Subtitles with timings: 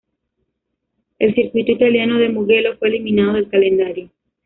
[1.19, 4.09] El circuito italiano de Mugello fue eliminado del calendario.